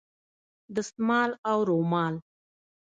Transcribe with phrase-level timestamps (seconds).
[0.75, 2.13] دستمال او رومال